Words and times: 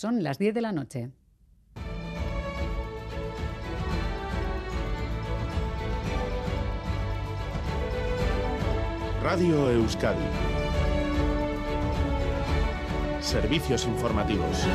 Son 0.00 0.22
las 0.22 0.38
10 0.38 0.54
de 0.54 0.60
la 0.60 0.70
noche. 0.70 1.10
Radio 9.24 9.68
Euskadi. 9.72 10.22
Servicios 13.20 13.86
informativos. 13.86 14.68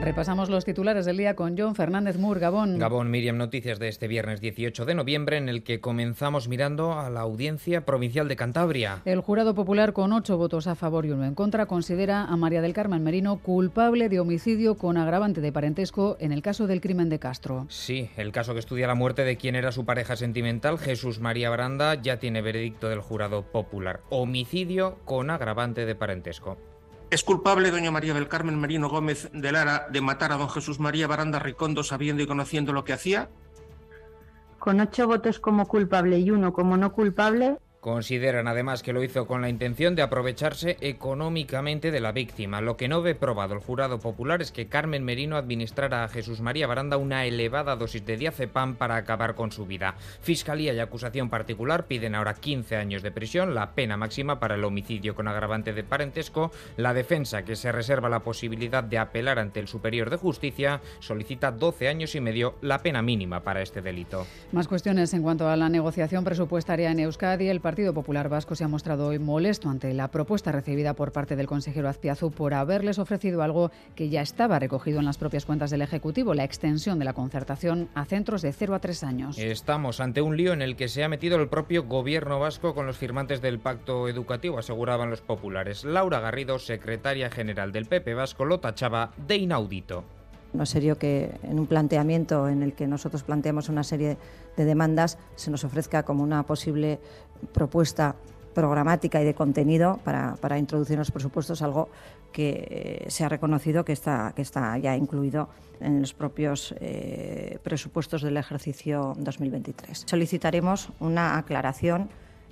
Repasamos 0.00 0.48
los 0.48 0.64
titulares 0.64 1.04
del 1.04 1.16
día 1.16 1.34
con 1.34 1.58
John 1.58 1.74
Fernández 1.74 2.16
Mur, 2.16 2.38
Gabón. 2.38 2.78
Gabón, 2.78 3.10
Miriam, 3.10 3.36
noticias 3.36 3.78
de 3.78 3.88
este 3.88 4.08
viernes 4.08 4.40
18 4.40 4.86
de 4.86 4.94
noviembre 4.94 5.36
en 5.36 5.48
el 5.48 5.62
que 5.62 5.80
comenzamos 5.80 6.48
mirando 6.48 6.98
a 6.98 7.10
la 7.10 7.20
Audiencia 7.20 7.84
Provincial 7.84 8.28
de 8.28 8.36
Cantabria. 8.36 9.02
El 9.04 9.20
jurado 9.20 9.54
popular 9.54 9.92
con 9.92 10.12
ocho 10.12 10.38
votos 10.38 10.66
a 10.66 10.76
favor 10.76 11.04
y 11.04 11.10
uno 11.10 11.24
en 11.24 11.34
contra 11.34 11.66
considera 11.66 12.24
a 12.24 12.36
María 12.36 12.62
del 12.62 12.72
Carmen 12.72 13.02
Merino 13.02 13.38
culpable 13.42 14.08
de 14.08 14.20
homicidio 14.20 14.76
con 14.76 14.96
agravante 14.96 15.40
de 15.40 15.52
parentesco 15.52 16.16
en 16.20 16.32
el 16.32 16.42
caso 16.42 16.66
del 16.66 16.80
crimen 16.80 17.08
de 17.08 17.18
Castro. 17.18 17.66
Sí, 17.68 18.08
el 18.16 18.32
caso 18.32 18.54
que 18.54 18.60
estudia 18.60 18.86
la 18.86 18.94
muerte 18.94 19.24
de 19.24 19.36
quien 19.36 19.56
era 19.56 19.72
su 19.72 19.84
pareja 19.84 20.16
sentimental, 20.16 20.78
Jesús 20.78 21.20
María 21.20 21.50
Baranda, 21.50 22.00
ya 22.00 22.18
tiene 22.18 22.40
veredicto 22.40 22.88
del 22.88 23.00
jurado 23.00 23.42
popular. 23.42 24.00
Homicidio 24.10 24.98
con 25.04 25.28
agravante 25.28 25.84
de 25.84 25.94
parentesco. 25.96 26.56
¿Es 27.10 27.24
culpable 27.24 27.70
doña 27.70 27.90
María 27.90 28.12
del 28.12 28.28
Carmen 28.28 28.60
Merino 28.60 28.90
Gómez 28.90 29.30
de 29.32 29.50
Lara 29.50 29.88
de 29.90 30.02
matar 30.02 30.30
a 30.32 30.36
don 30.36 30.50
Jesús 30.50 30.78
María 30.78 31.06
Baranda 31.06 31.38
Ricondo 31.38 31.82
sabiendo 31.82 32.22
y 32.22 32.26
conociendo 32.26 32.74
lo 32.74 32.84
que 32.84 32.92
hacía? 32.92 33.30
Con 34.58 34.78
ocho 34.80 35.06
votos 35.06 35.38
como 35.38 35.66
culpable 35.66 36.18
y 36.18 36.30
uno 36.30 36.52
como 36.52 36.76
no 36.76 36.92
culpable, 36.92 37.56
Consideran 37.80 38.48
además 38.48 38.82
que 38.82 38.92
lo 38.92 39.04
hizo 39.04 39.28
con 39.28 39.40
la 39.40 39.48
intención 39.48 39.94
de 39.94 40.02
aprovecharse 40.02 40.76
económicamente 40.80 41.92
de 41.92 42.00
la 42.00 42.10
víctima. 42.10 42.60
Lo 42.60 42.76
que 42.76 42.88
no 42.88 43.02
ve 43.02 43.14
probado 43.14 43.54
el 43.54 43.60
jurado 43.60 44.00
popular 44.00 44.42
es 44.42 44.50
que 44.50 44.66
Carmen 44.66 45.04
Merino 45.04 45.36
administrara 45.36 46.02
a 46.02 46.08
Jesús 46.08 46.40
María 46.40 46.66
Baranda 46.66 46.96
una 46.96 47.24
elevada 47.24 47.76
dosis 47.76 48.04
de 48.04 48.16
diazepam 48.16 48.74
para 48.74 48.96
acabar 48.96 49.36
con 49.36 49.52
su 49.52 49.64
vida. 49.64 49.94
Fiscalía 50.20 50.72
y 50.72 50.80
acusación 50.80 51.30
particular 51.30 51.86
piden 51.86 52.16
ahora 52.16 52.34
15 52.34 52.74
años 52.74 53.02
de 53.02 53.12
prisión, 53.12 53.54
la 53.54 53.76
pena 53.76 53.96
máxima 53.96 54.40
para 54.40 54.56
el 54.56 54.64
homicidio 54.64 55.14
con 55.14 55.28
agravante 55.28 55.72
de 55.72 55.84
parentesco. 55.84 56.50
La 56.76 56.94
defensa, 56.94 57.44
que 57.44 57.54
se 57.54 57.70
reserva 57.70 58.08
la 58.08 58.20
posibilidad 58.20 58.82
de 58.82 58.98
apelar 58.98 59.38
ante 59.38 59.60
el 59.60 59.68
Superior 59.68 60.10
de 60.10 60.16
Justicia, 60.16 60.80
solicita 60.98 61.52
12 61.52 61.86
años 61.86 62.14
y 62.16 62.20
medio, 62.20 62.56
la 62.60 62.82
pena 62.82 63.02
mínima 63.02 63.44
para 63.44 63.62
este 63.62 63.82
delito. 63.82 64.26
Más 64.50 64.66
cuestiones 64.66 65.14
en 65.14 65.22
cuanto 65.22 65.48
a 65.48 65.56
la 65.56 65.68
negociación 65.68 66.24
presupuestaria 66.24 66.90
en 66.90 66.98
Euskadi. 66.98 67.48
El 67.48 67.60
Partido 67.68 67.92
Popular 67.92 68.30
Vasco 68.30 68.54
se 68.54 68.64
ha 68.64 68.68
mostrado 68.68 69.08
hoy 69.08 69.18
molesto 69.18 69.68
ante 69.68 69.92
la 69.92 70.08
propuesta 70.10 70.50
recibida 70.52 70.94
por 70.94 71.12
parte 71.12 71.36
del 71.36 71.46
consejero 71.46 71.90
Azpiazu 71.90 72.30
por 72.30 72.54
haberles 72.54 72.98
ofrecido 72.98 73.42
algo 73.42 73.70
que 73.94 74.08
ya 74.08 74.22
estaba 74.22 74.58
recogido 74.58 75.00
en 75.00 75.04
las 75.04 75.18
propias 75.18 75.44
cuentas 75.44 75.68
del 75.68 75.82
Ejecutivo, 75.82 76.32
la 76.32 76.44
extensión 76.44 76.98
de 76.98 77.04
la 77.04 77.12
concertación 77.12 77.90
a 77.94 78.06
centros 78.06 78.40
de 78.40 78.54
0 78.54 78.74
a 78.74 78.78
3 78.78 79.04
años. 79.04 79.38
Estamos 79.38 80.00
ante 80.00 80.22
un 80.22 80.38
lío 80.38 80.54
en 80.54 80.62
el 80.62 80.76
que 80.76 80.88
se 80.88 81.04
ha 81.04 81.10
metido 81.10 81.36
el 81.36 81.50
propio 81.50 81.84
gobierno 81.84 82.40
vasco 82.40 82.74
con 82.74 82.86
los 82.86 82.96
firmantes 82.96 83.42
del 83.42 83.58
pacto 83.58 84.08
educativo, 84.08 84.58
aseguraban 84.58 85.10
los 85.10 85.20
populares. 85.20 85.84
Laura 85.84 86.20
Garrido, 86.20 86.58
secretaria 86.58 87.28
general 87.28 87.70
del 87.72 87.84
PP 87.84 88.14
Vasco, 88.14 88.46
lo 88.46 88.60
tachaba 88.60 89.12
de 89.18 89.36
inaudito. 89.36 90.04
No 90.52 90.62
es 90.62 90.70
serio 90.70 90.98
que 90.98 91.38
en 91.42 91.58
un 91.58 91.66
planteamiento 91.66 92.48
en 92.48 92.62
el 92.62 92.72
que 92.72 92.86
nosotros 92.86 93.22
planteamos 93.22 93.68
una 93.68 93.84
serie 93.84 94.16
de 94.56 94.64
demandas 94.64 95.18
se 95.36 95.50
nos 95.50 95.64
ofrezca 95.64 96.04
como 96.04 96.22
una 96.22 96.44
posible 96.44 96.98
propuesta 97.52 98.16
programática 98.54 99.20
y 99.20 99.24
de 99.24 99.34
contenido 99.34 100.00
para, 100.04 100.34
para 100.40 100.58
introducir 100.58 100.94
en 100.94 101.00
los 101.00 101.10
presupuestos 101.10 101.62
algo 101.62 101.90
que 102.32 103.06
se 103.08 103.24
ha 103.24 103.28
reconocido 103.28 103.84
que 103.84 103.92
está, 103.92 104.32
que 104.34 104.42
está 104.42 104.76
ya 104.78 104.96
incluido 104.96 105.48
en 105.80 106.00
los 106.00 106.12
propios 106.12 106.74
eh, 106.80 107.58
presupuestos 107.62 108.22
del 108.22 108.36
ejercicio 108.36 109.14
2023. 109.18 110.04
Solicitaremos 110.06 110.90
una 110.98 111.38
aclaración 111.38 112.08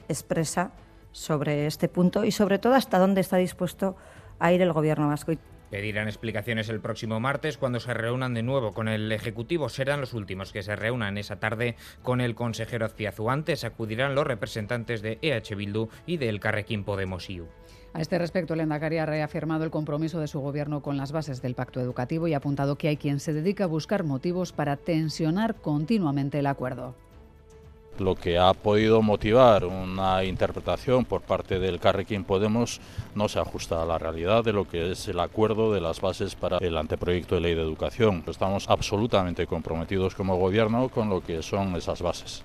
expresa 0.08 0.70
sobre 1.12 1.66
este 1.66 1.88
punto 1.88 2.24
y 2.24 2.30
sobre 2.30 2.58
todo 2.58 2.74
hasta 2.74 2.98
dónde 2.98 3.20
está 3.20 3.36
dispuesto 3.36 3.96
a 4.38 4.52
ir 4.52 4.62
el 4.62 4.72
Gobierno 4.72 5.08
vasco. 5.08 5.32
Pedirán 5.70 6.08
explicaciones 6.08 6.68
el 6.68 6.80
próximo 6.80 7.20
martes 7.20 7.58
cuando 7.58 7.80
se 7.80 7.92
reúnan 7.94 8.34
de 8.34 8.42
nuevo 8.42 8.72
con 8.72 8.88
el 8.88 9.10
Ejecutivo. 9.10 9.68
Serán 9.68 10.00
los 10.00 10.14
últimos 10.14 10.52
que 10.52 10.62
se 10.62 10.76
reúnan 10.76 11.18
esa 11.18 11.40
tarde 11.40 11.76
con 12.02 12.20
el 12.20 12.34
consejero 12.34 12.86
Azpiazu. 12.86 13.30
Antes 13.30 13.64
acudirán 13.64 14.14
los 14.14 14.26
representantes 14.26 15.02
de 15.02 15.18
EH 15.22 15.54
Bildu 15.56 15.88
y 16.06 16.18
del 16.18 16.40
Carrequín 16.40 16.84
Podemos 16.84 17.28
IU. 17.28 17.46
A 17.92 18.00
este 18.00 18.18
respecto, 18.18 18.54
el 18.54 18.60
Endacari 18.60 18.98
ha 18.98 19.06
reafirmado 19.06 19.64
el 19.64 19.70
compromiso 19.70 20.20
de 20.20 20.28
su 20.28 20.40
gobierno 20.40 20.82
con 20.82 20.96
las 20.96 21.12
bases 21.12 21.40
del 21.40 21.54
pacto 21.54 21.80
educativo 21.80 22.28
y 22.28 22.34
ha 22.34 22.38
apuntado 22.38 22.76
que 22.76 22.88
hay 22.88 22.98
quien 22.98 23.20
se 23.20 23.32
dedica 23.32 23.64
a 23.64 23.68
buscar 23.68 24.04
motivos 24.04 24.52
para 24.52 24.76
tensionar 24.76 25.54
continuamente 25.54 26.38
el 26.38 26.46
acuerdo 26.46 26.94
lo 28.00 28.14
que 28.14 28.38
ha 28.38 28.52
podido 28.54 29.02
motivar 29.02 29.64
una 29.64 30.24
interpretación 30.24 31.04
por 31.04 31.22
parte 31.22 31.58
del 31.58 31.80
Carrequín 31.80 32.24
Podemos 32.24 32.80
no 33.14 33.28
se 33.28 33.38
ajusta 33.38 33.82
a 33.82 33.86
la 33.86 33.98
realidad 33.98 34.44
de 34.44 34.52
lo 34.52 34.68
que 34.68 34.92
es 34.92 35.08
el 35.08 35.20
acuerdo 35.20 35.72
de 35.72 35.80
las 35.80 36.00
bases 36.00 36.34
para 36.34 36.58
el 36.58 36.76
anteproyecto 36.76 37.34
de 37.34 37.40
ley 37.40 37.54
de 37.54 37.62
educación. 37.62 38.24
Estamos 38.26 38.68
absolutamente 38.68 39.46
comprometidos 39.46 40.14
como 40.14 40.36
gobierno 40.36 40.88
con 40.88 41.08
lo 41.08 41.22
que 41.22 41.42
son 41.42 41.76
esas 41.76 42.02
bases. 42.02 42.42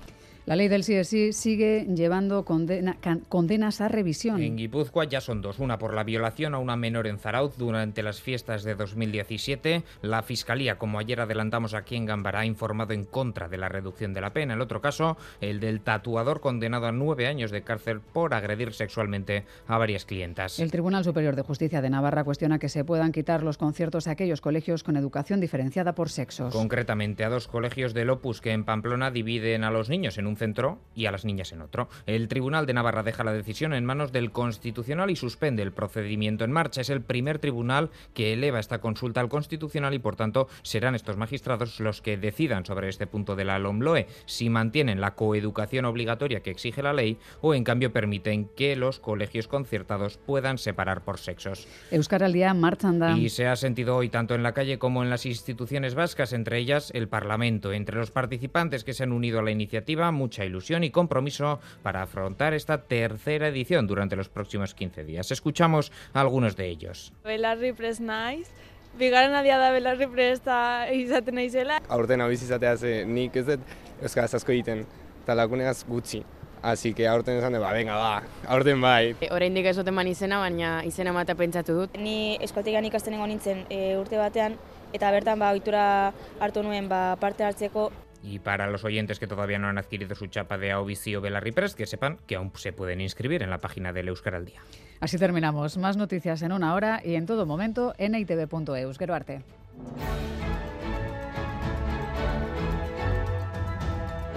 La 0.48 0.56
ley 0.56 0.68
del 0.70 0.82
CSI 0.82 1.34
sigue 1.34 1.86
llevando 1.86 2.46
condena, 2.46 2.98
condenas 3.30 3.80
a 3.80 3.88
revisión. 3.88 4.42
En 4.42 4.58
Guipúzcoa 4.58 5.06
ya 5.06 5.22
son 5.22 5.42
dos, 5.42 5.60
una 5.60 5.78
por 5.78 5.94
la 5.94 6.04
violación 6.04 6.56
a 6.56 6.58
una 6.58 6.76
menor 6.76 7.06
en 7.06 7.20
Zarauz 7.20 7.58
durante 7.58 8.02
las 8.02 8.22
fiestas 8.22 8.64
de 8.64 8.74
2017. 8.74 9.84
La 10.02 10.24
Fiscalía, 10.24 10.80
como 10.80 10.98
ayer 10.98 11.22
adelantamos 11.22 11.76
aquí 11.76 11.96
en 11.96 12.08
Gambara, 12.08 12.40
ha 12.40 12.46
informado 12.46 12.94
en 12.94 13.06
contra 13.06 13.50
de 13.50 13.60
la 13.60 13.70
reducción 13.70 14.14
de 14.14 14.22
la 14.22 14.34
pena. 14.34 14.56
El 14.56 14.62
otro 14.62 14.82
caso, 14.82 15.16
el 15.42 15.60
del 15.60 15.82
tatuador 15.82 16.42
condenado 16.42 16.88
a 16.88 16.92
nueve 16.92 17.28
años 17.28 17.52
de 17.52 17.62
cárcel 17.62 18.02
por 18.02 18.34
agredir 18.34 18.74
sexualmente 18.74 19.46
a 19.68 19.78
varias 19.78 20.06
clientas. 20.06 20.60
El 20.60 20.72
Tribunal 20.72 21.04
Superior 21.04 21.36
de 21.36 21.44
Justicia 21.44 21.82
de 21.82 21.92
Navarra 21.92 22.24
cuestiona 22.24 22.58
que 22.58 22.70
se 22.70 22.84
puedan 22.84 23.12
quitar 23.12 23.44
los 23.44 23.60
conciertos 23.60 24.08
a 24.08 24.12
aquellos 24.12 24.42
colegios 24.42 24.82
con 24.82 24.98
educación 24.98 25.40
diferenciada 25.40 25.94
por 25.94 26.10
sexos. 26.10 26.52
Concretamente 26.52 27.24
a 27.24 27.30
dos 27.30 27.48
colegios 27.48 27.94
del 27.94 28.10
Opus 28.10 28.42
que 28.42 28.54
en 28.54 28.64
Pamplona 28.64 29.12
dividen 29.12 29.64
a 29.64 29.70
los 29.70 29.88
niños 29.88 30.18
en 30.18 30.26
un 30.26 30.31
centro 30.38 30.80
y 30.96 31.06
a 31.06 31.12
las 31.12 31.26
niñas 31.26 31.52
en 31.52 31.62
otro. 31.62 31.90
El 32.06 32.28
Tribunal 32.28 32.66
de 32.66 32.74
Navarra 32.74 33.04
deja 33.04 33.24
la 33.24 33.34
decisión 33.34 33.74
en 33.74 33.86
manos 33.86 34.12
del 34.12 34.32
Constitucional 34.32 35.10
y 35.10 35.16
suspende 35.16 35.64
el 35.64 35.72
procedimiento 35.72 36.44
en 36.44 36.52
marcha. 36.52 36.82
Es 36.82 36.90
el 36.90 37.02
primer 37.02 37.40
tribunal 37.40 37.90
que 38.14 38.34
eleva 38.34 38.60
esta 38.60 38.82
consulta 38.82 39.22
al 39.22 39.30
Constitucional 39.30 39.94
y, 39.94 40.00
por 40.00 40.16
tanto, 40.16 40.48
serán 40.64 40.96
estos 40.96 41.18
magistrados 41.18 41.80
los 41.80 42.02
que 42.02 42.18
decidan 42.18 42.66
sobre 42.66 42.90
este 42.90 43.08
punto 43.08 43.36
de 43.36 43.46
la 43.46 43.60
LOMLOE, 43.60 44.08
si 44.26 44.50
mantienen 44.50 45.02
la 45.02 45.16
coeducación 45.16 45.86
obligatoria 45.86 46.42
que 46.42 46.52
exige 46.52 46.84
la 46.84 46.94
ley 46.94 47.18
o, 47.42 47.54
en 47.54 47.64
cambio, 47.64 47.92
permiten 47.92 48.50
que 48.56 48.76
los 48.76 49.00
colegios 49.00 49.48
concertados 49.48 50.18
puedan 50.18 50.58
separar 50.58 51.04
por 51.04 51.20
sexos. 51.20 51.68
Euskara 51.92 52.26
al 52.26 52.34
día 52.34 52.54
marchanda. 52.54 53.18
Y 53.18 53.30
se 53.30 53.48
ha 53.48 53.56
sentido 53.56 53.96
hoy 53.96 54.10
tanto 54.10 54.36
en 54.36 54.44
la 54.44 54.54
calle 54.54 54.80
como 54.80 55.04
en 55.04 55.10
las 55.10 55.26
instituciones 55.26 55.96
vascas, 55.96 56.34
entre 56.34 56.58
ellas 56.58 56.92
el 56.94 57.08
Parlamento. 57.08 57.74
Entre 57.74 57.98
los 57.98 58.12
participantes 58.12 58.84
que 58.84 58.94
se 58.94 59.04
han 59.04 59.12
unido 59.12 59.40
a 59.40 59.44
la 59.44 59.52
iniciativa, 59.52 60.12
mucha 60.22 60.46
ilusión 60.46 60.84
y 60.84 60.92
compromiso 60.92 61.60
para 61.82 62.04
afrontar 62.04 62.54
esta 62.54 62.84
tercera 62.84 63.48
edición 63.48 63.88
durante 63.88 64.16
los 64.16 64.30
próximos 64.30 64.76
15 64.76 65.04
días. 65.04 65.32
Escuchamos 65.32 65.92
a 66.14 66.22
algunos 66.22 66.56
de 66.56 66.68
ellos. 66.68 67.12
Belarri 67.24 67.74
prest 67.74 68.02
naiz, 68.02 68.52
bigarren 69.00 69.34
adia 69.34 69.58
da 69.58 69.72
belarri 69.74 70.08
presta 70.12 70.88
izaten 70.94 71.40
naizela. 71.42 71.80
Aurten 71.90 72.22
abiz 72.22 72.44
izatea 72.44 72.76
ze 72.78 72.94
nik 73.06 73.36
ez 73.36 73.48
dut 73.48 73.74
euskaraz 74.02 74.36
asko 74.38 74.54
egiten, 74.54 74.86
eta 75.24 75.36
laguneaz 75.36 75.82
gutxi. 75.90 76.22
Así 76.62 76.94
que 76.94 77.08
aurten 77.10 77.40
esan 77.40 77.58
ba, 77.58 77.74
venga, 77.74 77.96
ba, 77.98 78.22
aurten 78.46 78.82
bai. 78.82 79.16
E, 79.18 79.32
Oraindik 79.34 79.66
ez 79.66 79.76
dut 79.80 79.88
eman 79.90 80.12
izena, 80.12 80.38
baina 80.44 80.84
izena 80.86 81.10
ematea 81.10 81.36
pentsatu 81.40 81.80
dut. 81.80 81.98
Ni 81.98 82.38
eskotegan 82.46 82.86
ikasten 82.86 83.18
nintzen 83.18 83.66
e, 83.74 83.98
urte 83.98 84.22
batean, 84.22 84.60
eta 84.94 85.10
bertan 85.10 85.42
ba, 85.42 85.50
ohitura 85.56 86.14
hartu 86.40 86.62
nuen 86.62 86.88
ba, 86.92 87.18
parte 87.18 87.48
hartzeko 87.48 87.90
Y 88.24 88.40
para 88.40 88.68
los 88.68 88.84
oyentes 88.84 89.20
que 89.20 89.28
todavía 89.28 89.58
no 89.58 89.68
han 89.68 89.78
adquirido 89.78 90.16
su 90.16 90.28
chapa 90.28 90.58
de 90.58 90.72
Aobici 90.72 91.16
o 91.16 91.22
Belarri 91.22 91.52
Press, 91.52 91.76
que 91.76 91.86
sepan 91.86 92.18
que 92.28 92.36
aún 92.36 92.52
se 92.56 92.72
pueden 92.72 93.02
inscribir 93.02 93.42
en 93.42 93.50
la 93.50 93.58
página 93.58 93.94
del 93.94 94.10
Euskara 94.10 94.38
al 94.38 94.46
Día. 94.46 94.62
Así 95.00 95.18
terminamos. 95.18 95.78
Más 95.78 95.98
noticias 95.98 96.42
en 96.44 96.52
una 96.52 96.76
hora 96.76 97.02
y 97.04 97.16
en 97.16 97.26
todo 97.26 97.46
momento 97.46 97.94
en 97.98 98.16
itv.eus. 98.16 99.02
Arte. 99.10 99.42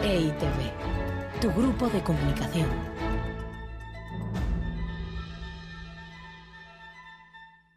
EITV, 0.02 1.40
tu 1.40 1.52
grupo 1.52 1.88
de 1.88 2.02
comunicación. 2.02 3.03